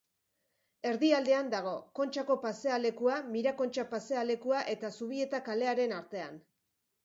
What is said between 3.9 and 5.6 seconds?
pasealekua eta Zubieta